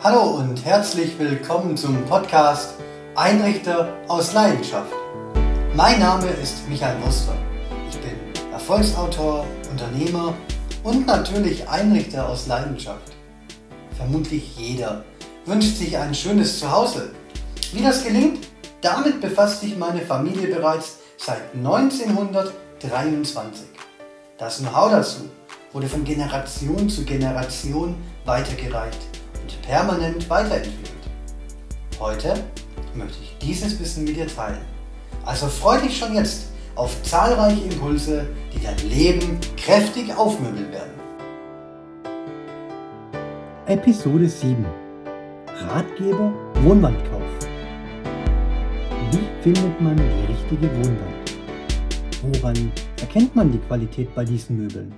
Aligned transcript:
Hallo 0.00 0.36
und 0.36 0.64
herzlich 0.64 1.18
willkommen 1.18 1.76
zum 1.76 2.04
Podcast 2.04 2.74
Einrichter 3.16 3.96
aus 4.06 4.32
Leidenschaft. 4.32 4.92
Mein 5.74 5.98
Name 5.98 6.28
ist 6.40 6.68
Michael 6.68 7.00
Muster. 7.00 7.34
Ich 7.90 7.98
bin 7.98 8.12
Erfolgsautor, 8.52 9.44
Unternehmer 9.68 10.34
und 10.84 11.04
natürlich 11.04 11.68
Einrichter 11.68 12.28
aus 12.28 12.46
Leidenschaft. 12.46 13.12
Vermutlich 13.96 14.56
jeder 14.56 15.04
wünscht 15.46 15.78
sich 15.78 15.98
ein 15.98 16.14
schönes 16.14 16.60
Zuhause. 16.60 17.10
Wie 17.72 17.82
das 17.82 18.04
gelingt, 18.04 18.46
damit 18.80 19.20
befasst 19.20 19.62
sich 19.62 19.76
meine 19.76 20.02
Familie 20.02 20.54
bereits 20.54 20.98
seit 21.16 21.42
1923. 21.56 23.66
Das 24.38 24.58
Know-how 24.58 24.92
dazu 24.92 25.22
wurde 25.72 25.88
von 25.88 26.04
Generation 26.04 26.88
zu 26.88 27.04
Generation 27.04 27.96
weitergereicht 28.24 29.17
und 29.48 29.62
permanent 29.62 30.28
weiterentwickelt. 30.28 30.92
Heute 31.98 32.34
möchte 32.94 33.16
ich 33.22 33.36
dieses 33.38 33.80
Wissen 33.80 34.04
mit 34.04 34.16
dir 34.16 34.26
teilen. 34.26 34.60
Also 35.24 35.46
freu 35.46 35.80
dich 35.80 35.96
schon 35.96 36.14
jetzt 36.14 36.48
auf 36.74 37.02
zahlreiche 37.02 37.62
Impulse, 37.62 38.26
die 38.54 38.60
dein 38.60 38.78
Leben 38.90 39.38
kräftig 39.56 40.14
aufmöbeln 40.14 40.70
werden. 40.70 40.92
Episode 43.66 44.28
7 44.28 44.64
Ratgeber 45.68 46.32
Wohnwandkauf. 46.62 47.22
Wie 49.10 49.42
findet 49.42 49.80
man 49.80 49.96
die 49.96 50.32
richtige 50.32 50.70
Wohnwand? 50.76 51.36
Woran 52.22 52.72
erkennt 53.00 53.34
man 53.34 53.50
die 53.50 53.58
Qualität 53.58 54.14
bei 54.14 54.24
diesen 54.24 54.56
Möbeln? 54.58 54.92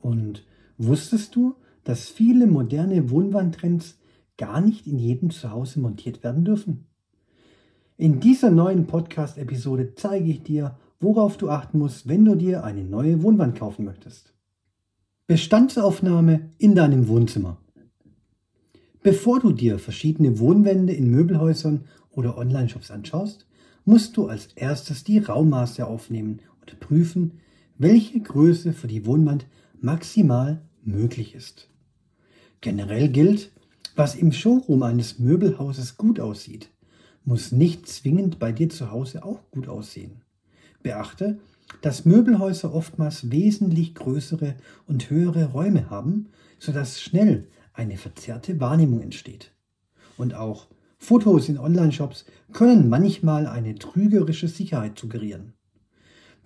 Und 0.00 0.44
wusstest 0.78 1.34
du, 1.34 1.56
dass 1.86 2.08
viele 2.08 2.48
moderne 2.48 3.10
Wohnwandtrends 3.10 3.96
gar 4.36 4.60
nicht 4.60 4.86
in 4.86 4.98
jedem 4.98 5.30
Zuhause 5.30 5.78
montiert 5.80 6.24
werden 6.24 6.44
dürfen? 6.44 6.86
In 7.96 8.18
dieser 8.20 8.50
neuen 8.50 8.86
Podcast-Episode 8.86 9.94
zeige 9.94 10.28
ich 10.30 10.42
dir, 10.42 10.76
worauf 11.00 11.36
du 11.36 11.48
achten 11.48 11.78
musst, 11.78 12.08
wenn 12.08 12.24
du 12.24 12.34
dir 12.34 12.64
eine 12.64 12.84
neue 12.84 13.22
Wohnwand 13.22 13.56
kaufen 13.56 13.84
möchtest. 13.84 14.34
Bestandsaufnahme 15.28 16.50
in 16.58 16.74
deinem 16.74 17.06
Wohnzimmer. 17.06 17.56
Bevor 19.02 19.38
du 19.38 19.52
dir 19.52 19.78
verschiedene 19.78 20.40
Wohnwände 20.40 20.92
in 20.92 21.08
Möbelhäusern 21.08 21.84
oder 22.10 22.36
Online-Shops 22.36 22.90
anschaust, 22.90 23.46
musst 23.84 24.16
du 24.16 24.26
als 24.26 24.48
erstes 24.56 25.04
die 25.04 25.18
Raummaße 25.18 25.86
aufnehmen 25.86 26.40
und 26.60 26.80
prüfen, 26.80 27.34
welche 27.78 28.18
Größe 28.18 28.72
für 28.72 28.88
die 28.88 29.06
Wohnwand 29.06 29.46
maximal 29.80 30.62
möglich 30.82 31.36
ist. 31.36 31.68
Generell 32.66 33.08
gilt, 33.10 33.52
was 33.94 34.16
im 34.16 34.32
Showroom 34.32 34.82
eines 34.82 35.20
Möbelhauses 35.20 35.96
gut 35.96 36.18
aussieht, 36.18 36.68
muss 37.24 37.52
nicht 37.52 37.86
zwingend 37.86 38.40
bei 38.40 38.50
dir 38.50 38.68
zu 38.68 38.90
Hause 38.90 39.24
auch 39.24 39.48
gut 39.52 39.68
aussehen. 39.68 40.22
Beachte, 40.82 41.38
dass 41.80 42.04
Möbelhäuser 42.04 42.74
oftmals 42.74 43.30
wesentlich 43.30 43.94
größere 43.94 44.56
und 44.88 45.10
höhere 45.10 45.52
Räume 45.52 45.90
haben, 45.90 46.30
sodass 46.58 47.00
schnell 47.00 47.46
eine 47.72 47.96
verzerrte 47.96 48.58
Wahrnehmung 48.58 49.00
entsteht. 49.00 49.52
Und 50.16 50.34
auch 50.34 50.66
Fotos 50.98 51.48
in 51.48 51.60
Online-Shops 51.60 52.24
können 52.52 52.88
manchmal 52.88 53.46
eine 53.46 53.76
trügerische 53.76 54.48
Sicherheit 54.48 54.98
suggerieren. 54.98 55.52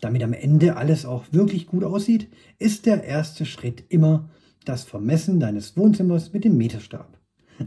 Damit 0.03 0.23
am 0.23 0.35
Ende 0.35 0.77
alles 0.77 1.07
auch 1.07 1.25
wirklich 1.31 1.67
gut 1.67 1.83
aussieht, 1.83 2.29
ist 2.59 2.85
der 2.85 3.05
erste 3.05 3.47
Schritt 3.47 3.85
immer 3.89 4.29
das 4.65 4.85
Vermessen 4.85 5.41
deines 5.41 5.77
Wohnzimmers 5.77 6.33
mit 6.33 6.45
dem 6.45 6.57
Meterstab. 6.57 7.19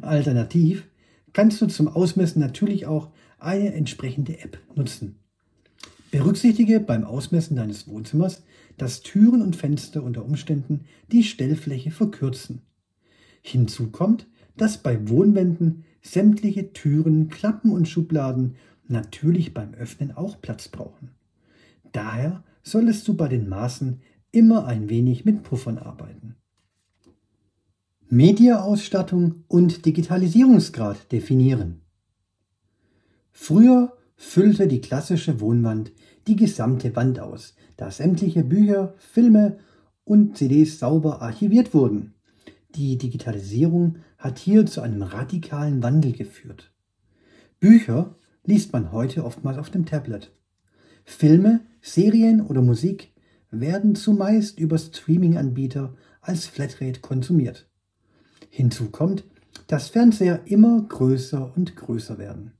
Alternativ 0.01 0.87
kannst 1.33 1.61
du 1.61 1.67
zum 1.67 1.87
Ausmessen 1.87 2.39
natürlich 2.39 2.85
auch 2.85 3.09
eine 3.39 3.73
entsprechende 3.73 4.39
App 4.39 4.57
nutzen. 4.75 5.19
Berücksichtige 6.11 6.79
beim 6.79 7.03
Ausmessen 7.03 7.55
deines 7.55 7.87
Wohnzimmers, 7.87 8.43
dass 8.77 9.01
Türen 9.01 9.41
und 9.41 9.55
Fenster 9.55 10.03
unter 10.03 10.23
Umständen 10.23 10.85
die 11.11 11.23
Stellfläche 11.23 11.91
verkürzen. 11.91 12.61
Hinzu 13.41 13.89
kommt, 13.89 14.27
dass 14.55 14.77
bei 14.77 15.09
Wohnwänden 15.09 15.85
sämtliche 16.01 16.73
Türen, 16.73 17.29
Klappen 17.29 17.71
und 17.71 17.87
Schubladen 17.87 18.55
natürlich 18.87 19.53
beim 19.53 19.73
Öffnen 19.73 20.11
auch 20.11 20.41
Platz 20.41 20.67
brauchen. 20.67 21.09
Daher 21.91 22.43
solltest 22.61 23.07
du 23.07 23.15
bei 23.15 23.27
den 23.27 23.49
Maßen 23.49 24.01
immer 24.31 24.65
ein 24.65 24.89
wenig 24.89 25.25
mit 25.25 25.43
Puffern 25.43 25.77
arbeiten. 25.77 26.35
Mediaausstattung 28.09 29.43
und 29.47 29.85
Digitalisierungsgrad 29.85 31.11
definieren. 31.11 31.81
Früher 33.31 33.93
füllte 34.15 34.67
die 34.67 34.81
klassische 34.81 35.39
Wohnwand 35.39 35.91
die 36.27 36.35
gesamte 36.35 36.95
Wand 36.95 37.19
aus, 37.19 37.55
da 37.75 37.89
sämtliche 37.89 38.43
Bücher, 38.43 38.93
Filme 38.97 39.57
und 40.03 40.37
CDs 40.37 40.79
sauber 40.79 41.21
archiviert 41.21 41.73
wurden. 41.73 42.13
Die 42.75 42.97
Digitalisierung 42.97 43.97
hat 44.17 44.37
hier 44.37 44.65
zu 44.65 44.81
einem 44.81 45.01
radikalen 45.01 45.81
Wandel 45.81 46.11
geführt. 46.11 46.71
Bücher 47.59 48.15
liest 48.45 48.73
man 48.73 48.91
heute 48.91 49.23
oftmals 49.25 49.57
auf 49.57 49.69
dem 49.69 49.85
Tablet. 49.85 50.31
Filme, 51.03 51.61
Serien 51.81 52.41
oder 52.41 52.61
Musik 52.61 53.11
werden 53.49 53.95
zumeist 53.95 54.59
über 54.59 54.77
Streaming-Anbieter 54.77 55.95
als 56.21 56.45
Flatrate 56.45 57.01
konsumiert. 57.01 57.69
Hinzu 58.55 58.91
kommt, 58.91 59.23
dass 59.65 59.89
Fernseher 59.89 60.41
immer 60.45 60.79
größer 60.83 61.51
und 61.55 61.75
größer 61.75 62.19
werden. 62.19 62.51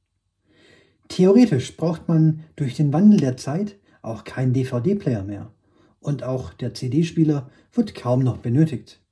Theoretisch 1.08 1.78
braucht 1.78 2.08
man 2.08 2.40
durch 2.56 2.76
den 2.76 2.92
Wandel 2.92 3.20
der 3.20 3.38
Zeit 3.38 3.76
auch 4.02 4.24
keinen 4.24 4.54
DVD-Player 4.54 5.24
mehr 5.24 5.52
und 6.00 6.24
auch 6.24 6.52
der 6.52 6.74
CD-Spieler 6.74 7.52
wird 7.74 7.94
kaum 7.94 8.24
noch 8.24 8.38
benötigt. 8.38 9.04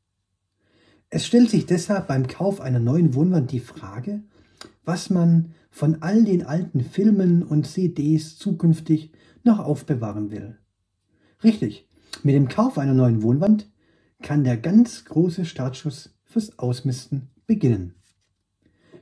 Es 1.12 1.28
stellt 1.28 1.52
sich 1.52 1.68
deshalb 1.68 2.08
beim 2.08 2.26
Kauf 2.26 2.60
einer 2.60 2.80
neuen 2.80 3.14
Wohnwand 3.14 3.52
die 3.52 3.60
Frage, 3.60 4.24
was 4.84 5.12
man 5.12 5.54
von 5.70 6.02
all 6.02 6.24
den 6.24 6.44
alten 6.44 6.82
Filmen 6.82 7.44
und 7.44 7.68
CDs 7.68 8.40
zukünftig 8.40 9.12
noch 9.44 9.60
aufbewahren 9.60 10.32
will. 10.32 10.58
Richtig, 11.44 11.88
mit 12.24 12.34
dem 12.34 12.48
Kauf 12.48 12.80
einer 12.80 12.96
neuen 12.96 13.22
Wohnwand 13.22 13.70
kann 14.24 14.44
der 14.44 14.58
ganz 14.58 15.06
große 15.06 15.46
Startschuss 15.46 16.16
fürs 16.32 16.58
Ausmisten 16.58 17.30
beginnen. 17.46 17.94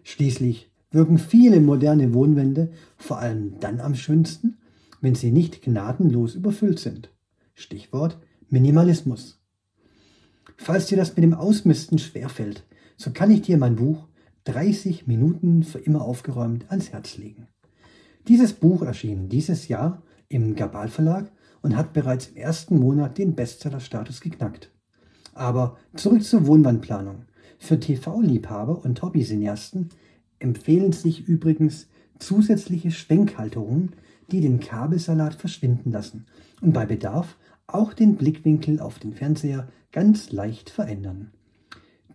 Schließlich 0.03 0.71
wirken 0.91 1.19
viele 1.19 1.61
moderne 1.61 2.13
Wohnwände 2.13 2.71
vor 2.97 3.19
allem 3.19 3.59
dann 3.59 3.79
am 3.79 3.95
schönsten, 3.95 4.57
wenn 5.01 5.15
sie 5.15 5.31
nicht 5.31 5.61
gnadenlos 5.61 6.35
überfüllt 6.35 6.79
sind. 6.79 7.11
Stichwort 7.53 8.17
Minimalismus. 8.49 9.39
Falls 10.57 10.87
dir 10.87 10.97
das 10.97 11.15
mit 11.15 11.23
dem 11.23 11.33
Ausmisten 11.33 11.99
schwerfällt, 11.99 12.65
so 12.97 13.11
kann 13.11 13.31
ich 13.31 13.43
dir 13.43 13.57
mein 13.57 13.75
Buch 13.75 14.07
30 14.45 15.07
Minuten 15.07 15.63
für 15.63 15.79
immer 15.79 16.01
aufgeräumt 16.01 16.69
ans 16.69 16.91
Herz 16.91 17.17
legen. 17.17 17.47
Dieses 18.27 18.53
Buch 18.53 18.81
erschien 18.81 19.29
dieses 19.29 19.67
Jahr 19.67 20.01
im 20.27 20.55
Gabal 20.55 20.87
Verlag 20.87 21.31
und 21.61 21.75
hat 21.75 21.93
bereits 21.93 22.27
im 22.27 22.37
ersten 22.37 22.79
Monat 22.79 23.17
den 23.17 23.35
Bestseller-Status 23.35 24.21
geknackt. 24.21 24.71
Aber 25.39 25.77
zurück 25.95 26.21
zur 26.21 26.47
Wohnwandplanung. 26.47 27.23
Für 27.59 27.79
TV-Liebhaber 27.79 28.83
und 28.83 29.01
Hobby-Cineasten 29.01 29.87
empfehlen 30.37 30.91
sich 30.91 31.29
übrigens 31.29 31.87
zusätzliche 32.19 32.91
Schwenkhalterungen, 32.91 33.93
die 34.29 34.41
den 34.41 34.59
Kabelsalat 34.59 35.35
verschwinden 35.35 35.91
lassen 35.91 36.25
und 36.59 36.73
bei 36.73 36.85
Bedarf 36.85 37.37
auch 37.67 37.93
den 37.93 38.17
Blickwinkel 38.17 38.81
auf 38.81 38.99
den 38.99 39.13
Fernseher 39.13 39.69
ganz 39.93 40.33
leicht 40.33 40.69
verändern. 40.69 41.31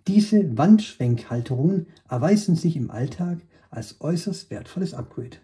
Diese 0.06 0.58
Wandschwenkhalterungen 0.58 1.86
erweisen 2.06 2.56
sich 2.56 2.76
im 2.76 2.90
Alltag 2.90 3.38
als 3.70 4.02
äußerst 4.02 4.50
wertvolles 4.50 4.92
Upgrade. 4.92 5.38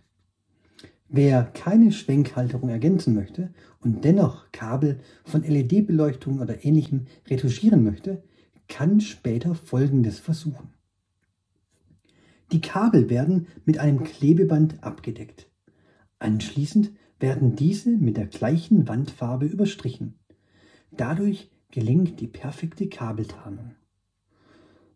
Wer 1.13 1.43
keine 1.43 1.91
Schwenkhalterung 1.91 2.69
ergänzen 2.69 3.15
möchte 3.15 3.53
und 3.81 4.05
dennoch 4.05 4.53
Kabel 4.53 5.01
von 5.25 5.43
LED-Beleuchtung 5.43 6.39
oder 6.39 6.65
ähnlichem 6.65 7.07
retuschieren 7.29 7.83
möchte, 7.83 8.23
kann 8.69 9.01
später 9.01 9.57
Folgendes 9.57 10.21
versuchen. 10.21 10.69
Die 12.53 12.61
Kabel 12.61 13.11
werden 13.11 13.49
mit 13.65 13.79
einem 13.79 14.05
Klebeband 14.05 14.85
abgedeckt. 14.85 15.51
Anschließend 16.21 16.93
werden 17.19 17.57
diese 17.57 17.91
mit 17.91 18.17
der 18.17 18.27
gleichen 18.27 18.87
Wandfarbe 18.87 19.47
überstrichen. 19.47 20.15
Dadurch 20.93 21.51
gelingt 21.73 22.21
die 22.21 22.29
perfekte 22.29 22.89
Kabeltarnung. 22.89 23.75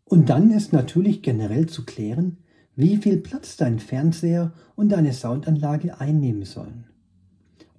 Und 0.05 0.29
dann 0.29 0.53
ist 0.53 0.73
natürlich 0.73 1.23
generell 1.23 1.67
zu 1.67 1.85
klären, 1.85 2.39
wie 2.77 2.97
viel 2.97 3.19
Platz 3.19 3.57
dein 3.57 3.79
Fernseher 3.79 4.53
und 4.75 4.91
deine 4.91 5.13
Soundanlage 5.13 6.01
einnehmen 6.01 6.45
sollen. 6.45 6.87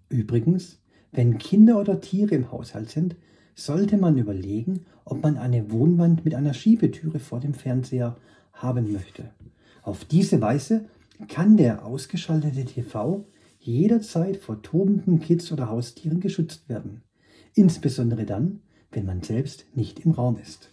Übrigens, 0.10 0.80
wenn 1.12 1.38
Kinder 1.38 1.80
oder 1.80 2.02
Tiere 2.02 2.36
im 2.36 2.52
Haushalt 2.52 2.90
sind, 2.90 3.16
sollte 3.56 3.98
man 3.98 4.18
überlegen, 4.18 4.86
ob 5.06 5.24
man 5.24 5.38
eine 5.38 5.72
Wohnwand 5.72 6.26
mit 6.26 6.36
einer 6.36 6.54
Schiebetüre 6.54 7.20
vor 7.20 7.40
dem 7.40 7.54
Fernseher 7.54 8.18
haben 8.54 8.92
möchte. 8.92 9.32
Auf 9.82 10.06
diese 10.06 10.42
Weise 10.42 10.86
kann 11.28 11.58
der 11.58 11.86
ausgeschaltete 11.86 12.66
TV 12.66 13.26
jederzeit 13.60 14.38
vor 14.38 14.62
tobenden 14.62 15.20
Kids 15.20 15.52
oder 15.52 15.70
Haustieren 15.70 16.20
geschützt 16.20 16.70
werden. 16.70 17.02
Insbesondere 17.54 18.26
dann, 18.26 18.60
wenn 18.92 19.06
man 19.06 19.22
selbst 19.22 19.66
nicht 19.74 20.02
im 20.02 20.12
Raum 20.12 20.38
ist. 20.38 20.70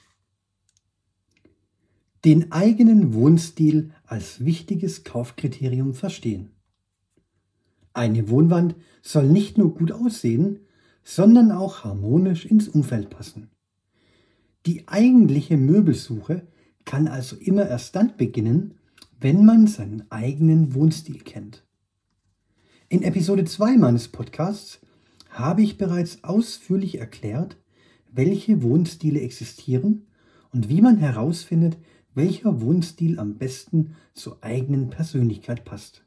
Den 2.24 2.52
eigenen 2.52 3.14
Wohnstil 3.14 3.90
als 4.04 4.44
wichtiges 4.44 5.02
Kaufkriterium 5.02 5.94
verstehen. 5.94 6.50
Eine 7.94 8.28
Wohnwand 8.28 8.76
soll 9.02 9.28
nicht 9.28 9.58
nur 9.58 9.74
gut 9.74 9.92
aussehen, 9.92 10.60
sondern 11.02 11.50
auch 11.50 11.84
harmonisch 11.84 12.46
ins 12.46 12.68
Umfeld 12.68 13.10
passen. 13.10 13.50
Die 14.66 14.86
eigentliche 14.86 15.56
Möbelsuche 15.56 16.46
kann 16.84 17.08
also 17.08 17.36
immer 17.36 17.68
erst 17.68 17.96
dann 17.96 18.16
beginnen, 18.16 18.74
wenn 19.20 19.44
man 19.44 19.66
seinen 19.66 20.10
eigenen 20.10 20.74
Wohnstil 20.74 21.18
kennt. 21.18 21.64
In 22.88 23.02
Episode 23.02 23.44
2 23.44 23.76
meines 23.78 24.08
Podcasts 24.08 24.80
habe 25.30 25.62
ich 25.62 25.78
bereits 25.78 26.22
ausführlich 26.22 26.98
erklärt, 26.98 27.56
welche 28.12 28.62
Wohnstile 28.62 29.20
existieren 29.20 30.06
und 30.52 30.68
wie 30.68 30.82
man 30.82 30.98
herausfindet, 30.98 31.78
welcher 32.14 32.60
Wohnstil 32.60 33.18
am 33.18 33.38
besten 33.38 33.96
zur 34.14 34.42
eigenen 34.42 34.90
Persönlichkeit 34.90 35.64
passt. 35.64 36.04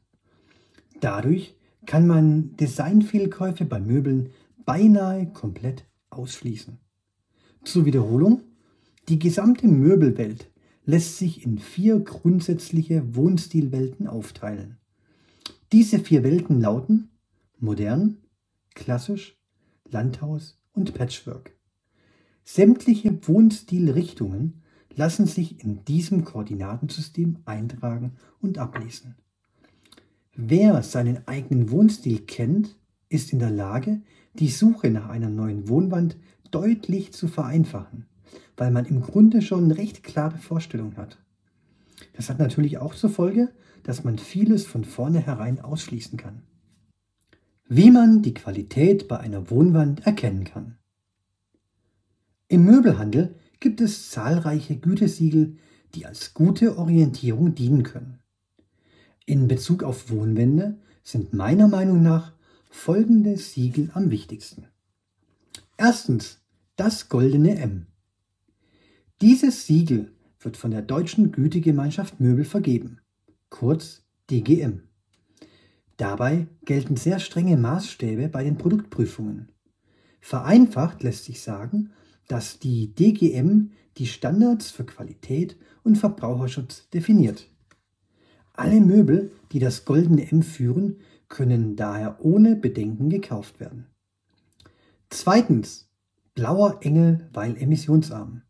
Dadurch 1.00 1.56
kann 1.84 2.06
man 2.06 2.56
Designfehlkäufe 2.56 3.64
bei 3.64 3.80
Möbeln 3.80 4.30
beinahe 4.64 5.26
komplett 5.26 5.84
ausschließen. 6.10 6.78
Zur 7.64 7.84
Wiederholung, 7.84 8.42
die 9.08 9.18
gesamte 9.18 9.68
Möbelwelt 9.68 10.50
lässt 10.84 11.18
sich 11.18 11.44
in 11.44 11.58
vier 11.58 12.00
grundsätzliche 12.00 13.14
Wohnstilwelten 13.14 14.06
aufteilen. 14.06 14.78
Diese 15.72 15.98
vier 15.98 16.22
Welten 16.22 16.60
lauten 16.60 17.10
modern, 17.58 18.18
klassisch, 18.74 19.36
Landhaus 19.88 20.58
und 20.72 20.94
Patchwork. 20.94 21.56
Sämtliche 22.44 23.26
Wohnstilrichtungen 23.26 24.62
lassen 24.96 25.26
sich 25.26 25.62
in 25.62 25.84
diesem 25.84 26.24
Koordinatensystem 26.24 27.38
eintragen 27.44 28.16
und 28.40 28.58
ablesen. 28.58 29.14
Wer 30.34 30.82
seinen 30.82 31.26
eigenen 31.28 31.70
Wohnstil 31.70 32.20
kennt, 32.20 32.76
ist 33.08 33.32
in 33.32 33.38
der 33.38 33.50
Lage, 33.50 34.02
die 34.34 34.48
Suche 34.48 34.90
nach 34.90 35.08
einer 35.08 35.30
neuen 35.30 35.68
Wohnwand 35.68 36.16
deutlich 36.50 37.12
zu 37.12 37.28
vereinfachen, 37.28 38.06
weil 38.56 38.70
man 38.70 38.84
im 38.86 39.00
Grunde 39.00 39.42
schon 39.42 39.70
recht 39.70 40.02
klare 40.02 40.38
Vorstellung 40.38 40.96
hat. 40.96 41.18
Das 42.14 42.28
hat 42.28 42.38
natürlich 42.38 42.78
auch 42.78 42.94
zur 42.94 43.10
Folge, 43.10 43.52
dass 43.82 44.04
man 44.04 44.18
vieles 44.18 44.66
von 44.66 44.84
vornherein 44.84 45.60
ausschließen 45.60 46.18
kann. 46.18 46.42
Wie 47.68 47.90
man 47.90 48.22
die 48.22 48.34
Qualität 48.34 49.08
bei 49.08 49.18
einer 49.18 49.50
Wohnwand 49.50 50.06
erkennen 50.06 50.44
kann. 50.44 50.76
Im 52.48 52.64
Möbelhandel 52.64 53.34
gibt 53.60 53.80
es 53.80 54.10
zahlreiche 54.10 54.76
Gütesiegel, 54.76 55.56
die 55.94 56.06
als 56.06 56.34
gute 56.34 56.78
Orientierung 56.78 57.54
dienen 57.54 57.82
können. 57.82 58.18
In 59.24 59.48
Bezug 59.48 59.82
auf 59.82 60.10
Wohnwände 60.10 60.78
sind 61.02 61.32
meiner 61.32 61.68
Meinung 61.68 62.02
nach 62.02 62.32
folgende 62.70 63.36
Siegel 63.36 63.90
am 63.94 64.10
wichtigsten. 64.10 64.66
Erstens 65.76 66.40
das 66.76 67.08
goldene 67.08 67.56
M. 67.58 67.86
Dieses 69.20 69.66
Siegel 69.66 70.12
wird 70.40 70.56
von 70.56 70.70
der 70.70 70.82
Deutschen 70.82 71.32
Gütegemeinschaft 71.32 72.20
Möbel 72.20 72.44
vergeben, 72.44 73.00
kurz 73.48 74.04
DGM. 74.30 74.82
Dabei 75.96 76.46
gelten 76.64 76.96
sehr 76.96 77.18
strenge 77.18 77.56
Maßstäbe 77.56 78.28
bei 78.28 78.44
den 78.44 78.58
Produktprüfungen. 78.58 79.50
Vereinfacht 80.20 81.02
lässt 81.02 81.24
sich 81.24 81.40
sagen, 81.40 81.92
dass 82.28 82.58
die 82.58 82.94
DGM 82.94 83.70
die 83.98 84.06
Standards 84.06 84.70
für 84.70 84.84
Qualität 84.84 85.56
und 85.82 85.96
Verbraucherschutz 85.96 86.88
definiert. 86.90 87.48
Alle 88.52 88.80
Möbel, 88.80 89.32
die 89.52 89.58
das 89.58 89.84
goldene 89.84 90.30
M 90.30 90.42
führen, 90.42 90.98
können 91.28 91.76
daher 91.76 92.24
ohne 92.24 92.56
Bedenken 92.56 93.10
gekauft 93.10 93.60
werden. 93.60 93.86
Zweitens, 95.10 95.88
blauer 96.34 96.78
Engel, 96.82 97.28
weil 97.32 97.56
emissionsarm. 97.56 98.42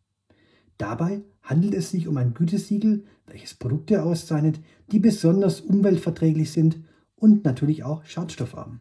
Dabei 0.79 1.23
handelt 1.43 1.75
es 1.75 1.91
sich 1.91 2.09
um 2.09 2.17
ein 2.17 2.35
Gütesiegel, 2.35 3.05
welches 3.27 3.55
Produkte 3.55 4.03
auszeichnet, 4.03 4.61
die 4.91 4.99
besonders 4.99 5.61
umweltverträglich 5.61 6.53
sind 6.53 6.81
und 7.15 7.45
natürlich 7.45 7.85
auch 7.85 8.05
schadstoffarm. 8.05 8.81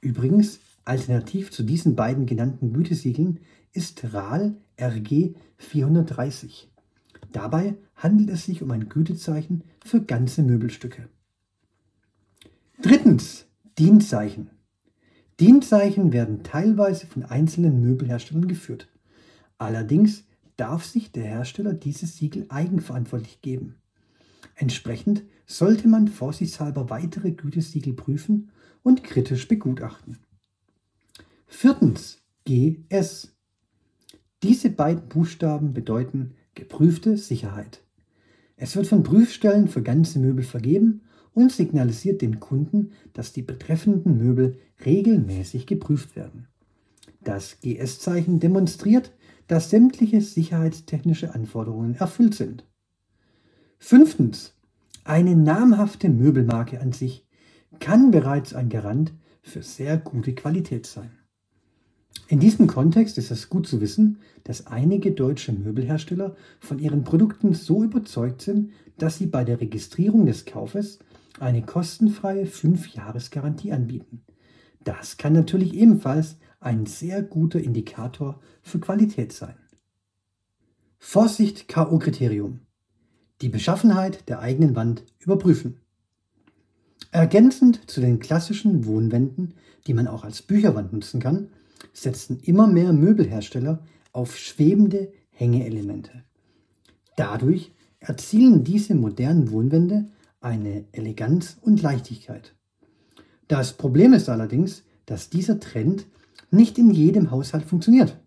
Übrigens, 0.00 0.60
alternativ 0.84 1.50
zu 1.50 1.62
diesen 1.62 1.96
beiden 1.96 2.26
genannten 2.26 2.72
Gütesiegeln 2.72 3.40
ist 3.72 4.12
RAL 4.12 4.56
RG 4.80 5.34
430. 5.58 6.70
Dabei 7.32 7.76
handelt 7.94 8.30
es 8.30 8.44
sich 8.44 8.62
um 8.62 8.70
ein 8.70 8.88
Gütezeichen 8.88 9.64
für 9.84 10.02
ganze 10.02 10.42
Möbelstücke. 10.42 11.08
Drittens, 12.82 13.46
DIN-Zeichen. 13.78 14.50
DIN-Zeichen 15.40 16.12
werden 16.12 16.42
teilweise 16.42 17.06
von 17.06 17.24
einzelnen 17.24 17.80
Möbelherstellern 17.80 18.48
geführt. 18.48 18.88
Allerdings 19.56 20.24
darf 20.56 20.84
sich 20.84 21.12
der 21.12 21.24
Hersteller 21.24 21.72
dieses 21.72 22.16
Siegel 22.16 22.46
eigenverantwortlich 22.48 23.40
geben. 23.40 23.76
Entsprechend 24.54 25.22
sollte 25.46 25.88
man 25.88 26.08
vorsichtshalber 26.08 26.90
weitere 26.90 27.30
Gütesiegel 27.30 27.94
prüfen 27.94 28.50
und 28.82 29.04
kritisch 29.04 29.48
begutachten. 29.48 30.18
Viertens, 31.54 32.18
GS. 32.44 33.36
Diese 34.42 34.70
beiden 34.70 35.08
Buchstaben 35.08 35.74
bedeuten 35.74 36.34
geprüfte 36.54 37.16
Sicherheit. 37.18 37.84
Es 38.56 38.74
wird 38.74 38.88
von 38.88 39.04
Prüfstellen 39.04 39.68
für 39.68 39.82
ganze 39.82 40.18
Möbel 40.18 40.44
vergeben 40.44 41.02
und 41.34 41.52
signalisiert 41.52 42.20
den 42.22 42.40
Kunden, 42.40 42.92
dass 43.12 43.32
die 43.32 43.42
betreffenden 43.42 44.16
Möbel 44.16 44.58
regelmäßig 44.84 45.66
geprüft 45.66 46.16
werden. 46.16 46.48
Das 47.20 47.60
GS-Zeichen 47.60 48.40
demonstriert, 48.40 49.12
dass 49.46 49.70
sämtliche 49.70 50.20
sicherheitstechnische 50.20 51.34
Anforderungen 51.34 51.94
erfüllt 51.94 52.34
sind. 52.34 52.64
Fünftens. 53.78 54.56
Eine 55.04 55.36
namhafte 55.36 56.08
Möbelmarke 56.08 56.80
an 56.80 56.92
sich 56.92 57.26
kann 57.78 58.10
bereits 58.10 58.54
ein 58.54 58.70
Garant 58.70 59.12
für 59.42 59.62
sehr 59.62 59.98
gute 59.98 60.34
Qualität 60.34 60.86
sein. 60.86 61.21
In 62.32 62.40
diesem 62.40 62.66
Kontext 62.66 63.18
ist 63.18 63.30
es 63.30 63.50
gut 63.50 63.66
zu 63.66 63.82
wissen, 63.82 64.16
dass 64.44 64.66
einige 64.66 65.12
deutsche 65.12 65.52
Möbelhersteller 65.52 66.34
von 66.60 66.78
ihren 66.78 67.04
Produkten 67.04 67.52
so 67.52 67.84
überzeugt 67.84 68.40
sind, 68.40 68.72
dass 68.96 69.18
sie 69.18 69.26
bei 69.26 69.44
der 69.44 69.60
Registrierung 69.60 70.24
des 70.24 70.46
Kaufes 70.46 70.98
eine 71.40 71.60
kostenfreie 71.60 72.46
5-Jahres-Garantie 72.46 73.72
anbieten. 73.72 74.22
Das 74.82 75.18
kann 75.18 75.34
natürlich 75.34 75.74
ebenfalls 75.74 76.38
ein 76.58 76.86
sehr 76.86 77.22
guter 77.22 77.60
Indikator 77.60 78.40
für 78.62 78.80
Qualität 78.80 79.34
sein. 79.34 79.56
Vorsicht 80.98 81.68
KO-Kriterium. 81.68 82.60
Die 83.42 83.50
Beschaffenheit 83.50 84.26
der 84.30 84.38
eigenen 84.38 84.74
Wand 84.74 85.04
überprüfen. 85.18 85.80
Ergänzend 87.10 87.90
zu 87.90 88.00
den 88.00 88.20
klassischen 88.20 88.86
Wohnwänden, 88.86 89.52
die 89.86 89.92
man 89.92 90.06
auch 90.06 90.24
als 90.24 90.40
Bücherwand 90.40 90.94
nutzen 90.94 91.20
kann, 91.20 91.50
setzen 91.92 92.40
immer 92.40 92.66
mehr 92.66 92.92
Möbelhersteller 92.92 93.84
auf 94.12 94.36
schwebende 94.36 95.12
Hängeelemente. 95.30 96.24
Dadurch 97.16 97.72
erzielen 98.00 98.64
diese 98.64 98.94
modernen 98.94 99.50
Wohnwände 99.50 100.08
eine 100.40 100.84
Eleganz 100.92 101.58
und 101.60 101.82
Leichtigkeit. 101.82 102.54
Das 103.48 103.74
Problem 103.74 104.12
ist 104.12 104.28
allerdings, 104.28 104.82
dass 105.06 105.30
dieser 105.30 105.60
Trend 105.60 106.06
nicht 106.50 106.78
in 106.78 106.90
jedem 106.90 107.30
Haushalt 107.30 107.64
funktioniert. 107.64 108.18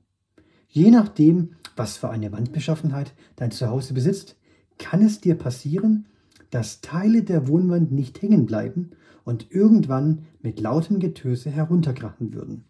Je 0.68 0.92
nachdem, 0.92 1.56
was 1.76 1.98
für 1.98 2.10
eine 2.10 2.32
Wandbeschaffenheit 2.32 3.14
dein 3.36 3.52
Zuhause 3.52 3.94
besitzt, 3.94 4.36
kann 4.78 5.02
es 5.02 5.22
dir 5.22 5.36
passieren, 5.36 6.06
dass 6.50 6.82
Teile 6.82 7.24
der 7.24 7.48
Wohnwand 7.48 7.92
nicht 7.92 8.22
hängen 8.22 8.46
bleiben 8.46 8.92
und 9.24 9.52
irgendwann 9.52 10.26
mit 10.42 10.60
lautem 10.60 11.00
Getöse 11.00 11.50
herunterkrachen 11.50 12.34
würden. 12.34 12.66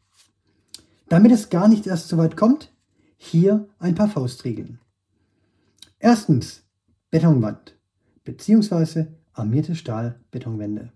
Damit 1.08 1.32
es 1.32 1.50
gar 1.50 1.68
nicht 1.68 1.88
erst 1.88 2.08
so 2.08 2.18
weit 2.18 2.36
kommt, 2.36 2.72
hier 3.18 3.68
ein 3.80 3.96
paar 3.96 4.10
Faustregeln. 4.10 4.80
Erstens 6.00 6.64
Betonwand 7.12 7.78
bzw. 8.24 9.08
armierte 9.34 9.76
Stahlbetonwände. 9.76 10.92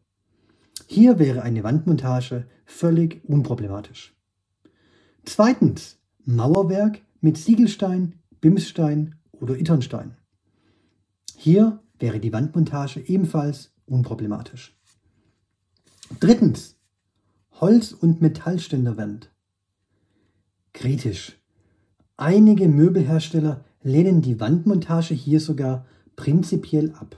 Hier 0.87 1.19
wäre 1.19 1.43
eine 1.43 1.63
Wandmontage 1.63 2.47
völlig 2.65 3.23
unproblematisch. 3.25 4.15
Zweitens 5.25 5.97
Mauerwerk 6.25 7.01
mit 7.21 7.37
Ziegelstein, 7.37 8.15
Bimsstein 8.41 9.15
oder 9.31 9.57
Itternstein. 9.57 10.15
Hier 11.35 11.79
wäre 11.99 12.19
die 12.19 12.33
Wandmontage 12.33 13.01
ebenfalls 13.01 13.71
unproblematisch. 13.85 14.77
Drittens. 16.19 16.75
Holz- 17.61 17.91
und 17.91 18.21
Metallständerwand. 18.21 19.31
Kritisch. 20.73 21.38
Einige 22.17 22.67
Möbelhersteller 22.67 23.65
lehnen 23.81 24.21
die 24.21 24.39
Wandmontage 24.39 25.13
hier 25.13 25.39
sogar 25.39 25.85
prinzipiell 26.15 26.91
ab. 26.91 27.17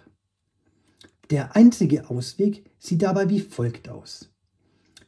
Der 1.29 1.55
einzige 1.55 2.10
Ausweg 2.10 2.65
sieht 2.77 3.01
dabei 3.01 3.29
wie 3.29 3.39
folgt 3.39 3.89
aus. 3.89 4.29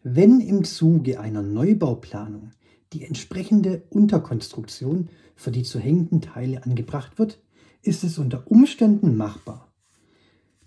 Wenn 0.04 0.42
im 0.42 0.64
Zuge 0.64 1.20
einer 1.20 1.42
Neubauplanung 1.42 2.52
die 2.92 3.06
entsprechende 3.06 3.84
Unterkonstruktion 3.90 5.10
für 5.36 5.52
die 5.52 5.64
zu 5.64 5.80
hängenden 5.80 6.22
Teile 6.22 6.64
angebracht 6.64 7.18
wird, 7.18 7.42
ist 7.82 8.04
es 8.04 8.18
unter 8.18 8.50
Umständen 8.50 9.16
machbar. 9.16 9.72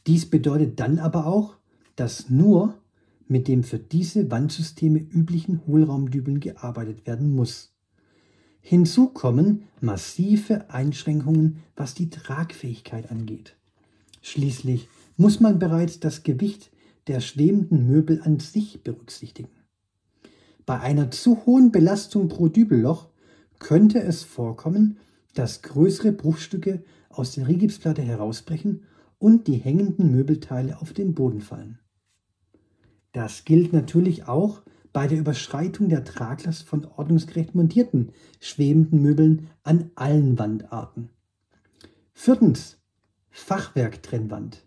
Dies 0.06 0.26
bedeutet 0.26 0.78
dann 0.80 0.98
aber 0.98 1.26
auch, 1.26 1.56
dass 1.96 2.30
nur 2.30 2.74
mit 3.28 3.48
dem 3.48 3.64
für 3.64 3.78
diese 3.78 4.30
Wandsysteme 4.30 4.98
üblichen 4.98 5.66
Hohlraumdübeln 5.66 6.40
gearbeitet 6.40 7.06
werden 7.06 7.34
muss. 7.34 7.74
Hinzu 8.60 9.08
kommen 9.08 9.64
massive 9.80 10.70
Einschränkungen, 10.70 11.62
was 11.76 11.94
die 11.94 12.10
Tragfähigkeit 12.10 13.10
angeht. 13.10 13.56
Schließlich 14.22 14.88
muss 15.16 15.40
man 15.40 15.58
bereits 15.58 16.00
das 16.00 16.22
Gewicht 16.22 16.70
der 17.06 17.20
schwebenden 17.20 17.86
Möbel 17.86 18.20
an 18.22 18.40
sich 18.40 18.82
berücksichtigen. 18.82 19.50
Bei 20.64 20.80
einer 20.80 21.12
zu 21.12 21.46
hohen 21.46 21.70
Belastung 21.70 22.28
pro 22.28 22.48
Dübelloch 22.48 23.08
könnte 23.60 24.02
es 24.02 24.24
vorkommen, 24.24 24.98
dass 25.34 25.62
größere 25.62 26.12
Bruchstücke 26.12 26.82
aus 27.08 27.32
der 27.32 27.46
Rigipsplatte 27.46 28.02
herausbrechen 28.02 28.82
und 29.18 29.46
die 29.46 29.56
hängenden 29.56 30.10
Möbelteile 30.10 30.80
auf 30.80 30.92
den 30.92 31.14
Boden 31.14 31.40
fallen. 31.40 31.78
Das 33.16 33.46
gilt 33.46 33.72
natürlich 33.72 34.28
auch 34.28 34.60
bei 34.92 35.06
der 35.06 35.18
Überschreitung 35.18 35.88
der 35.88 36.04
Traglast 36.04 36.64
von 36.64 36.84
ordnungsgerecht 36.84 37.54
montierten 37.54 38.12
schwebenden 38.40 39.00
Möbeln 39.00 39.48
an 39.62 39.90
allen 39.94 40.38
Wandarten. 40.38 41.08
Viertens. 42.12 42.76
Fachwerktrennwand. 43.30 44.66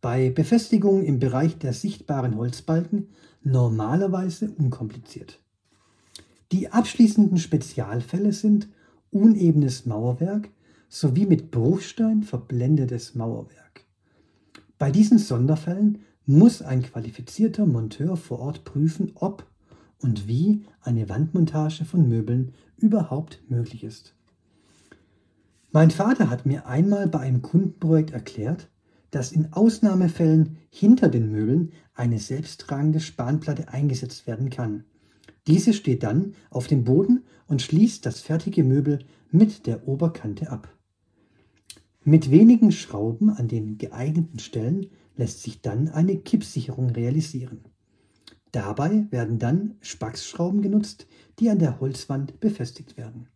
Bei 0.00 0.30
Befestigungen 0.30 1.04
im 1.04 1.18
Bereich 1.18 1.58
der 1.58 1.74
sichtbaren 1.74 2.38
Holzbalken 2.38 3.08
normalerweise 3.42 4.50
unkompliziert. 4.50 5.38
Die 6.52 6.70
abschließenden 6.72 7.36
Spezialfälle 7.36 8.32
sind 8.32 8.70
unebenes 9.10 9.84
Mauerwerk 9.84 10.48
sowie 10.88 11.26
mit 11.26 11.50
Bruchstein 11.50 12.22
verblendetes 12.22 13.14
Mauerwerk. 13.14 13.84
Bei 14.78 14.90
diesen 14.90 15.18
Sonderfällen 15.18 15.98
muss 16.28 16.60
ein 16.60 16.82
qualifizierter 16.82 17.64
Monteur 17.64 18.18
vor 18.18 18.40
Ort 18.40 18.64
prüfen, 18.64 19.12
ob 19.14 19.46
und 19.96 20.28
wie 20.28 20.62
eine 20.82 21.08
Wandmontage 21.08 21.86
von 21.86 22.06
Möbeln 22.06 22.52
überhaupt 22.76 23.42
möglich 23.48 23.82
ist. 23.82 24.14
Mein 25.72 25.90
Vater 25.90 26.28
hat 26.28 26.44
mir 26.44 26.66
einmal 26.66 27.08
bei 27.08 27.20
einem 27.20 27.40
Kundenprojekt 27.40 28.10
erklärt, 28.10 28.68
dass 29.10 29.32
in 29.32 29.54
Ausnahmefällen 29.54 30.58
hinter 30.68 31.08
den 31.08 31.32
Möbeln 31.32 31.72
eine 31.94 32.18
selbsttragende 32.18 33.00
Spanplatte 33.00 33.68
eingesetzt 33.68 34.26
werden 34.26 34.50
kann. 34.50 34.84
Diese 35.46 35.72
steht 35.72 36.02
dann 36.02 36.34
auf 36.50 36.66
dem 36.66 36.84
Boden 36.84 37.24
und 37.46 37.62
schließt 37.62 38.04
das 38.04 38.20
fertige 38.20 38.64
Möbel 38.64 38.98
mit 39.30 39.66
der 39.66 39.88
Oberkante 39.88 40.50
ab. 40.50 40.68
Mit 42.04 42.30
wenigen 42.30 42.70
Schrauben 42.70 43.30
an 43.30 43.48
den 43.48 43.78
geeigneten 43.78 44.38
Stellen 44.40 44.88
lässt 45.18 45.42
sich 45.42 45.60
dann 45.60 45.88
eine 45.88 46.16
Kippsicherung 46.16 46.90
realisieren. 46.90 47.60
Dabei 48.52 49.06
werden 49.10 49.38
dann 49.38 49.76
Spaxschrauben 49.80 50.62
genutzt, 50.62 51.06
die 51.38 51.50
an 51.50 51.58
der 51.58 51.80
Holzwand 51.80 52.40
befestigt 52.40 52.96
werden. 52.96 53.28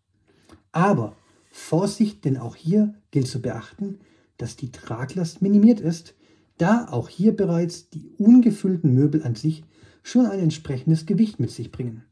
Aber 0.70 1.16
Vorsicht, 1.50 2.24
denn 2.24 2.38
auch 2.38 2.56
hier 2.56 2.94
gilt 3.10 3.28
zu 3.28 3.42
beachten, 3.42 3.98
dass 4.38 4.56
die 4.56 4.72
Traglast 4.72 5.42
minimiert 5.42 5.80
ist, 5.80 6.14
da 6.56 6.88
auch 6.88 7.08
hier 7.08 7.36
bereits 7.36 7.90
die 7.90 8.08
ungefüllten 8.16 8.94
Möbel 8.94 9.22
an 9.22 9.34
sich 9.34 9.64
schon 10.02 10.26
ein 10.26 10.38
entsprechendes 10.38 11.04
Gewicht 11.04 11.40
mit 11.40 11.50
sich 11.50 11.70
bringen. 11.70 12.04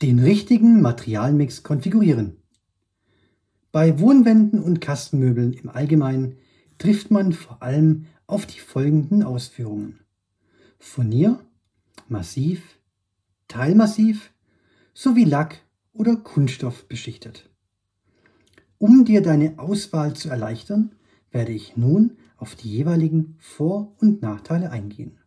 Den 0.00 0.18
richtigen 0.18 0.80
Materialmix 0.80 1.62
konfigurieren. 1.62 2.43
Bei 3.74 3.98
Wohnwänden 3.98 4.62
und 4.62 4.80
Kastenmöbeln 4.80 5.52
im 5.52 5.68
Allgemeinen 5.68 6.36
trifft 6.78 7.10
man 7.10 7.32
vor 7.32 7.60
allem 7.60 8.06
auf 8.28 8.46
die 8.46 8.60
folgenden 8.60 9.24
Ausführungen. 9.24 9.98
Furnier, 10.78 11.44
Massiv, 12.06 12.78
Teilmassiv 13.48 14.32
sowie 14.92 15.24
Lack 15.24 15.60
oder 15.92 16.14
Kunststoff 16.14 16.86
beschichtet. 16.86 17.50
Um 18.78 19.04
dir 19.04 19.22
deine 19.22 19.58
Auswahl 19.58 20.14
zu 20.14 20.28
erleichtern, 20.28 20.94
werde 21.32 21.50
ich 21.50 21.76
nun 21.76 22.16
auf 22.36 22.54
die 22.54 22.70
jeweiligen 22.70 23.34
Vor- 23.40 23.96
und 23.98 24.22
Nachteile 24.22 24.70
eingehen. 24.70 25.18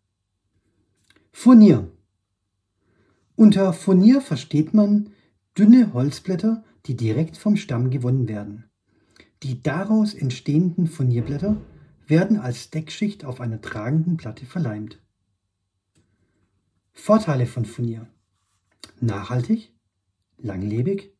Furnier. 1.33 1.91
Unter 3.35 3.73
Furnier 3.73 4.21
versteht 4.21 4.73
man 4.73 5.09
dünne 5.57 5.93
Holzblätter, 5.93 6.63
die 6.85 6.95
direkt 6.95 7.37
vom 7.37 7.55
Stamm 7.55 7.89
gewonnen 7.89 8.27
werden. 8.27 8.69
Die 9.43 9.61
daraus 9.61 10.13
entstehenden 10.13 10.87
Furnierblätter 10.87 11.57
werden 12.05 12.37
als 12.37 12.69
Deckschicht 12.69 13.25
auf 13.25 13.41
einer 13.41 13.61
tragenden 13.61 14.17
Platte 14.17 14.45
verleimt. 14.45 15.01
Vorteile 16.93 17.45
von 17.45 17.65
Furnier. 17.65 18.07
Nachhaltig, 18.99 19.73
langlebig, 20.37 21.13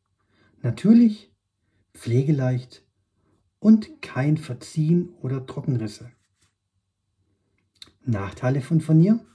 natürlich 0.62 1.32
pflegeleicht 1.94 2.84
und 3.60 4.01
kein 4.01 4.38
Verziehen 4.38 5.10
oder 5.22 5.46
Trockenrisse. 5.46 6.12
Nachteile 8.06 8.62
von 8.62 8.82
Furnier? 8.82 9.25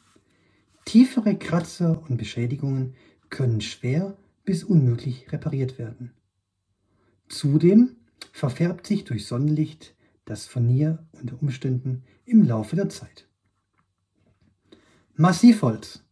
Tiefere 0.85 1.37
Kratzer 1.37 2.03
und 2.09 2.17
Beschädigungen 2.17 2.95
können 3.29 3.61
schwer 3.61 4.17
bis 4.45 4.65
unmöglich 4.65 5.31
repariert 5.33 5.79
werden. 5.79 6.13
Zudem 7.29 7.97
verfärbt 8.33 8.87
sich 8.87 9.05
durch 9.05 9.27
Sonnenlicht 9.27 9.95
das 10.25 10.47
Furnier 10.47 11.07
unter 11.13 11.41
Umständen 11.41 12.03
im 12.25 12.45
Laufe 12.45 12.77
der 12.77 12.89
Zeit. 12.89 13.29
Massivholz. 15.15 16.05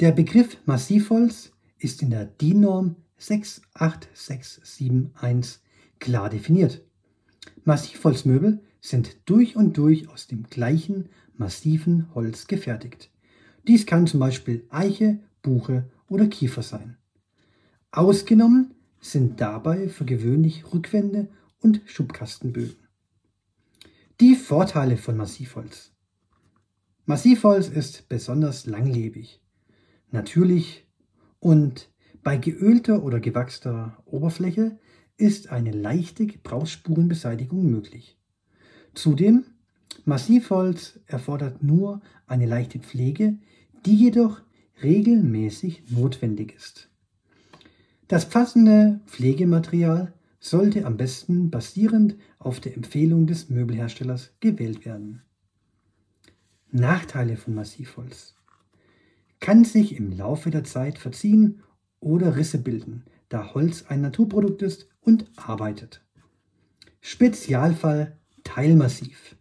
Der 0.00 0.12
Begriff 0.12 0.56
Massivholz 0.66 1.52
ist 1.78 2.02
in 2.02 2.10
der 2.10 2.24
DIN-Norm 2.24 2.96
68671 3.18 5.62
klar 5.98 6.30
definiert. 6.30 6.82
Massivholzmöbel 7.64 8.62
sind 8.80 9.18
durch 9.26 9.56
und 9.56 9.76
durch 9.76 10.08
aus 10.08 10.26
dem 10.26 10.44
gleichen 10.44 11.10
massiven 11.36 12.14
Holz 12.14 12.46
gefertigt. 12.46 13.10
Dies 13.68 13.86
kann 13.86 14.06
zum 14.06 14.20
Beispiel 14.20 14.66
Eiche, 14.70 15.20
Buche 15.42 15.90
oder 16.10 16.26
Kiefer 16.26 16.62
sein. 16.62 16.98
Ausgenommen 17.90 18.74
sind 19.00 19.40
dabei 19.40 19.88
für 19.88 20.04
gewöhnlich 20.04 20.70
Rückwände 20.74 21.30
und 21.60 21.80
Schubkastenbögen. 21.86 22.76
Die 24.20 24.34
Vorteile 24.34 24.98
von 24.98 25.16
Massivholz. 25.16 25.92
Massivholz 27.06 27.68
ist 27.68 28.10
besonders 28.10 28.66
langlebig, 28.66 29.40
natürlich 30.10 30.86
und 31.38 31.90
bei 32.22 32.36
geölter 32.36 33.02
oder 33.02 33.18
gewachster 33.18 34.02
Oberfläche 34.04 34.78
ist 35.16 35.48
eine 35.48 35.70
leichte 35.70 36.26
Gebrauchsspurenbeseitigung 36.26 37.70
möglich. 37.70 38.18
Zudem, 38.94 39.44
Massivholz 40.04 41.00
erfordert 41.06 41.62
nur 41.62 42.00
eine 42.26 42.46
leichte 42.46 42.78
Pflege, 42.78 43.38
die 43.86 43.96
jedoch 43.96 44.42
regelmäßig 44.82 45.84
notwendig 45.90 46.54
ist. 46.56 46.88
Das 48.08 48.28
passende 48.28 49.00
Pflegematerial 49.06 50.12
sollte 50.40 50.86
am 50.86 50.96
besten 50.96 51.50
basierend 51.50 52.16
auf 52.38 52.60
der 52.60 52.74
Empfehlung 52.74 53.26
des 53.26 53.50
Möbelherstellers 53.50 54.32
gewählt 54.40 54.84
werden. 54.84 55.22
Nachteile 56.72 57.36
von 57.36 57.54
Massivholz. 57.54 58.34
Kann 59.38 59.64
sich 59.64 59.96
im 59.96 60.12
Laufe 60.16 60.50
der 60.50 60.64
Zeit 60.64 60.98
verziehen 60.98 61.62
oder 62.00 62.36
Risse 62.36 62.58
bilden, 62.58 63.04
da 63.28 63.54
Holz 63.54 63.84
ein 63.88 64.00
Naturprodukt 64.00 64.62
ist 64.62 64.88
und 65.00 65.26
arbeitet. 65.36 66.02
Spezialfall 67.00 68.18
Teilmassiv. 68.44 69.36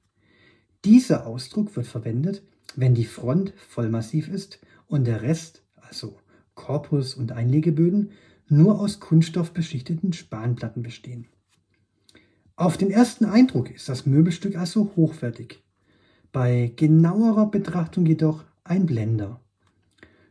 Dieser 0.85 1.25
Ausdruck 1.25 1.75
wird 1.75 1.87
verwendet, 1.87 2.43
wenn 2.75 2.93
die 2.93 3.05
Front 3.05 3.53
vollmassiv 3.57 4.29
ist 4.29 4.59
und 4.89 5.05
der 5.05 5.21
Rest, 5.21 5.63
also 5.75 6.17
Korpus 6.55 7.13
und 7.13 7.31
Einlegeböden, 7.31 8.11
nur 8.49 8.81
aus 8.81 8.99
kunststoffbeschichteten 8.99 10.11
Spanplatten 10.11 10.83
bestehen. 10.83 11.27
Auf 12.57 12.75
den 12.75 12.91
ersten 12.91 13.23
Eindruck 13.23 13.71
ist 13.71 13.87
das 13.87 14.05
Möbelstück 14.05 14.57
also 14.57 14.91
hochwertig. 14.97 15.63
Bei 16.33 16.73
genauerer 16.75 17.49
Betrachtung 17.49 18.05
jedoch 18.05 18.43
ein 18.65 18.85
Blender. 18.85 19.39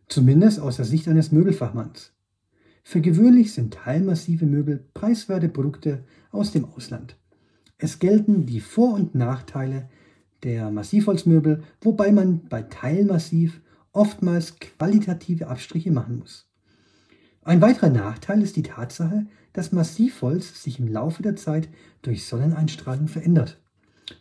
Zumindest 0.08 0.60
aus 0.60 0.76
der 0.76 0.84
Sicht 0.84 1.08
eines 1.08 1.32
Möbelfachmanns. 1.32 2.12
Für 2.82 3.00
gewöhnlich 3.00 3.52
sind 3.54 3.74
teilmassive 3.74 4.46
Möbel 4.46 4.84
preiswerte 4.94 5.48
Produkte 5.48 6.04
aus 6.30 6.52
dem 6.52 6.64
Ausland. 6.64 7.16
Es 7.78 7.98
gelten 7.98 8.44
die 8.46 8.60
Vor- 8.60 8.94
und 8.94 9.14
Nachteile 9.14 9.88
der 10.42 10.70
Massivholzmöbel, 10.70 11.62
wobei 11.80 12.12
man 12.12 12.44
bei 12.48 12.62
Teilmassiv 12.62 13.60
oftmals 13.98 14.60
qualitative 14.60 15.48
Abstriche 15.48 15.90
machen 15.90 16.20
muss. 16.20 16.48
Ein 17.42 17.60
weiterer 17.60 17.90
Nachteil 17.90 18.42
ist 18.42 18.54
die 18.54 18.62
Tatsache, 18.62 19.26
dass 19.52 19.72
Massivholz 19.72 20.62
sich 20.62 20.78
im 20.78 20.86
Laufe 20.86 21.22
der 21.22 21.34
Zeit 21.34 21.68
durch 22.02 22.24
Sonneneinstrahlung 22.24 23.08
verändert, 23.08 23.60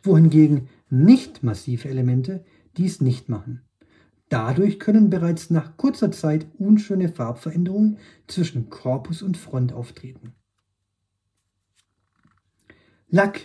wohingegen 0.01 0.67
nicht 0.89 1.43
massive 1.43 1.89
Elemente 1.89 2.43
dies 2.75 3.01
nicht 3.01 3.29
machen. 3.29 3.61
Dadurch 4.29 4.79
können 4.79 5.11
bereits 5.11 5.51
nach 5.51 5.77
kurzer 5.77 6.11
Zeit 6.11 6.47
unschöne 6.57 7.09
Farbveränderungen 7.09 7.99
zwischen 8.25 8.69
Korpus 8.71 9.21
und 9.21 9.37
Front 9.37 9.73
auftreten. 9.73 10.33
Lack. 13.09 13.41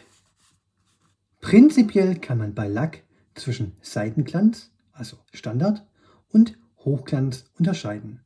Prinzipiell 1.41 2.17
kann 2.17 2.39
man 2.39 2.55
bei 2.55 2.69
Lack 2.69 3.03
zwischen 3.35 3.73
Seitenglanz, 3.83 4.71
also 4.93 5.19
Standard, 5.33 5.85
und 6.33 6.59
Hochglanz 6.79 7.45
unterscheiden. 7.59 8.21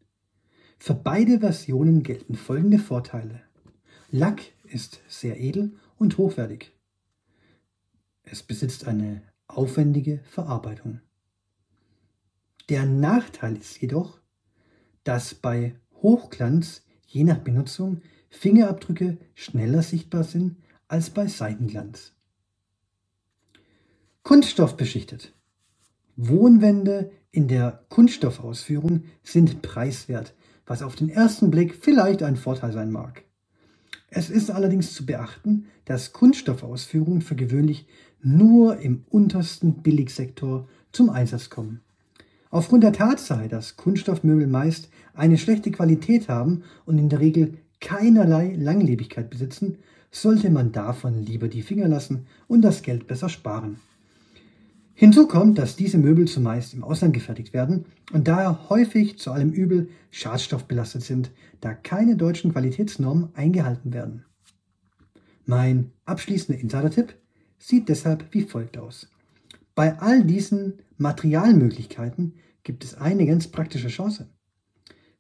Für 0.79 0.95
beide 0.95 1.41
Versionen 1.41 2.03
gelten 2.03 2.35
folgende 2.35 2.79
Vorteile. 2.79 3.43
Lack 4.11 4.43
ist 4.65 5.01
sehr 5.09 5.41
edel 5.41 5.77
und 5.99 6.17
hochwertig. 6.19 6.73
Es 8.23 8.43
besitzt 8.43 8.87
eine 8.87 9.23
aufwendige 9.47 10.21
Verarbeitung. 10.25 11.01
Der 12.69 12.85
Nachteil 12.85 13.57
ist 13.57 13.81
jedoch, 13.81 14.21
dass 15.05 15.35
bei 15.35 15.77
Hochglanz 16.03 16.85
je 17.07 17.25
nach 17.25 17.39
Benutzung 17.39 18.03
Fingerabdrücke 18.29 19.19
schneller 19.35 19.83
sichtbar 19.83 20.25
sind 20.25 20.57
als 20.89 21.11
bei 21.11 21.27
Seitenglanz. 21.29 22.13
Kunststoff 24.23 24.77
beschichtet. 24.77 25.33
Wohnwände 26.17 27.13
in 27.37 27.49
der 27.49 27.81
Kunststoffausführung 27.91 29.03
sind 29.23 29.61
preiswert, 29.61 30.35
was 30.65 30.83
auf 30.83 30.97
den 30.97 31.11
ersten 31.11 31.51
Blick 31.51 31.75
vielleicht 31.79 32.23
ein 32.23 32.37
Vorteil 32.37 32.73
sein 32.73 32.91
mag. 32.91 33.25
Es 34.09 34.31
ist 34.31 34.51
allerdings 34.51 34.95
zu 34.95 35.05
beachten, 35.05 35.67
dass 35.85 36.15
Kunststoffausführungen 36.15 37.21
für 37.21 37.37
gewöhnlich 37.37 37.87
nur 38.23 38.79
im 38.79 39.05
untersten 39.11 39.83
Billigsektor 39.83 40.67
zum 40.93 41.11
Einsatz 41.11 41.51
kommen. 41.51 41.83
Aufgrund 42.49 42.85
der 42.85 42.95
Tatsache, 42.95 43.49
dass 43.49 43.77
Kunststoffmöbel 43.77 44.47
meist 44.47 44.89
eine 45.13 45.37
schlechte 45.37 45.71
Qualität 45.71 46.31
haben 46.31 46.63
und 46.87 46.97
in 46.97 47.11
der 47.11 47.21
Regel 47.21 47.59
keinerlei 47.81 48.55
Langlebigkeit 48.57 49.29
besitzen, 49.29 49.77
sollte 50.11 50.49
man 50.49 50.73
davon 50.73 51.23
lieber 51.23 51.49
die 51.49 51.61
Finger 51.61 51.87
lassen 51.87 52.27
und 52.49 52.63
das 52.63 52.81
Geld 52.81 53.07
besser 53.07 53.29
sparen. 53.29 53.77
Hinzu 54.99 55.27
kommt, 55.27 55.59
dass 55.59 55.77
diese 55.77 55.99
Möbel 55.99 56.27
zumeist 56.27 56.73
im 56.73 56.83
Ausland 56.83 57.13
gefertigt 57.13 57.53
werden 57.53 57.85
und 58.15 58.27
daher 58.29 58.71
häufig 58.71 59.19
zu 59.19 59.31
allem 59.31 59.53
Übel 59.53 59.91
schadstoffbelastet 60.11 61.03
sind, 61.03 61.31
da 61.61 61.75
keine 61.75 62.17
deutschen 62.17 62.51
Qualitätsnormen 62.51 63.29
eingehalten 63.35 63.93
werden. 63.93 64.25
Mein 65.45 65.93
abschließender 66.07 66.59
Insider-Tipp 66.59 67.15
sieht 67.59 67.91
deshalb 67.91 68.33
wie 68.33 68.41
folgt 68.41 68.79
aus. 68.79 69.11
Bei 69.75 69.99
all 69.99 70.25
diesen 70.25 70.79
Materialmöglichkeiten 70.97 72.33
gibt 72.63 72.83
es 72.83 72.95
eine 72.95 73.27
ganz 73.27 73.49
praktische 73.49 73.89
Chance. 73.89 74.31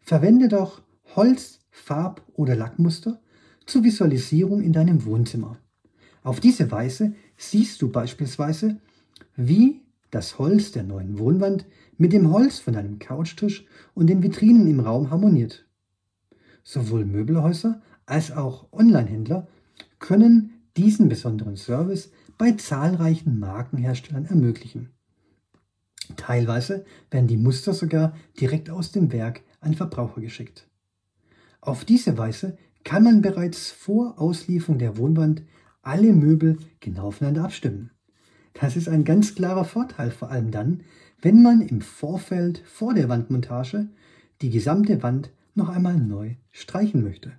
Verwende 0.00 0.48
doch 0.48 0.80
Holz, 1.14 1.60
Farb- 1.70 2.22
oder 2.32 2.56
Lackmuster 2.56 3.20
zur 3.66 3.84
Visualisierung 3.84 4.62
in 4.62 4.72
deinem 4.72 5.04
Wohnzimmer. 5.04 5.58
Auf 6.22 6.40
diese 6.40 6.70
Weise 6.70 7.14
siehst 7.36 7.82
du 7.82 7.92
beispielsweise, 7.92 8.80
wie 9.36 9.82
das 10.10 10.38
Holz 10.38 10.72
der 10.72 10.82
neuen 10.82 11.18
Wohnwand 11.18 11.66
mit 11.98 12.12
dem 12.12 12.32
Holz 12.32 12.58
von 12.58 12.74
deinem 12.74 12.98
Couchtisch 12.98 13.66
und 13.94 14.08
den 14.08 14.22
Vitrinen 14.22 14.66
im 14.66 14.80
Raum 14.80 15.10
harmoniert. 15.10 15.66
Sowohl 16.64 17.04
Möbelhäuser 17.04 17.82
als 18.06 18.32
auch 18.32 18.72
Onlinehändler 18.72 19.46
können 19.98 20.52
diesen 20.76 21.08
besonderen 21.08 21.56
Service 21.56 22.10
bei 22.38 22.52
zahlreichen 22.52 23.38
Markenherstellern 23.38 24.26
ermöglichen. 24.26 24.90
Teilweise 26.16 26.84
werden 27.10 27.26
die 27.26 27.36
Muster 27.36 27.72
sogar 27.72 28.14
direkt 28.40 28.70
aus 28.70 28.92
dem 28.92 29.12
Werk 29.12 29.42
an 29.60 29.74
Verbraucher 29.74 30.20
geschickt. 30.20 30.68
Auf 31.60 31.84
diese 31.84 32.16
Weise 32.16 32.56
kann 32.84 33.02
man 33.02 33.22
bereits 33.22 33.70
vor 33.70 34.20
Auslieferung 34.20 34.78
der 34.78 34.96
Wohnwand 34.96 35.42
alle 35.82 36.12
Möbel 36.12 36.58
genau 36.78 37.08
aufeinander 37.08 37.44
abstimmen. 37.44 37.90
Das 38.60 38.76
ist 38.76 38.88
ein 38.88 39.04
ganz 39.04 39.34
klarer 39.34 39.64
Vorteil, 39.64 40.10
vor 40.10 40.30
allem 40.30 40.50
dann, 40.50 40.80
wenn 41.20 41.42
man 41.42 41.60
im 41.60 41.80
Vorfeld 41.80 42.62
vor 42.64 42.94
der 42.94 43.08
Wandmontage 43.08 43.88
die 44.40 44.50
gesamte 44.50 45.02
Wand 45.02 45.30
noch 45.54 45.68
einmal 45.68 45.96
neu 45.96 46.36
streichen 46.52 47.02
möchte. 47.02 47.32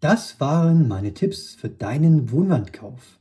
Das 0.00 0.40
waren 0.40 0.88
meine 0.88 1.12
Tipps 1.12 1.54
für 1.54 1.68
deinen 1.68 2.30
Wohnwandkauf. 2.30 3.18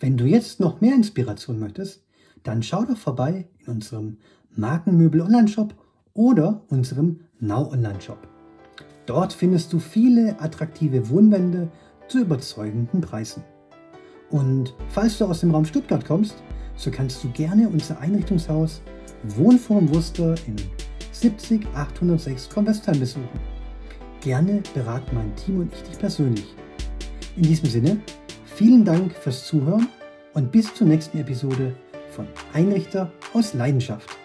Wenn 0.00 0.16
du 0.16 0.24
jetzt 0.24 0.58
noch 0.58 0.80
mehr 0.80 0.94
Inspiration 0.94 1.58
möchtest, 1.58 2.04
dann 2.42 2.62
schau 2.62 2.84
doch 2.84 2.96
vorbei 2.96 3.46
in 3.60 3.74
unserem 3.74 4.16
Markenmöbel 4.56 5.20
Online-Shop 5.20 5.74
oder 6.12 6.64
unserem 6.68 7.20
Now 7.38 7.70
Online-Shop. 7.70 8.26
Dort 9.06 9.32
findest 9.32 9.72
du 9.72 9.78
viele 9.78 10.40
attraktive 10.40 11.08
Wohnwände 11.08 11.70
zu 12.08 12.20
überzeugenden 12.20 13.00
Preisen. 13.00 13.44
Und 14.32 14.74
falls 14.88 15.18
du 15.18 15.26
aus 15.26 15.40
dem 15.40 15.52
Raum 15.52 15.64
Stuttgart 15.64 16.04
kommst, 16.04 16.42
so 16.76 16.90
kannst 16.90 17.22
du 17.22 17.30
gerne 17.30 17.68
unser 17.68 18.00
Einrichtungshaus 18.00 18.82
Wohnform 19.36 19.94
Wuster 19.94 20.34
in 20.46 20.56
70806 21.12 22.48
Convestheim 22.48 22.98
besuchen. 22.98 23.40
Gerne 24.20 24.62
beraten 24.74 25.14
mein 25.14 25.36
Team 25.36 25.60
und 25.60 25.72
ich 25.72 25.82
dich 25.82 25.98
persönlich. 25.98 26.46
In 27.36 27.42
diesem 27.42 27.68
Sinne, 27.68 27.98
vielen 28.44 28.84
Dank 28.84 29.12
fürs 29.12 29.46
Zuhören 29.46 29.86
und 30.34 30.50
bis 30.50 30.74
zur 30.74 30.86
nächsten 30.86 31.18
Episode 31.18 31.74
von 32.10 32.26
Einrichter 32.52 33.12
aus 33.34 33.54
Leidenschaft. 33.54 34.21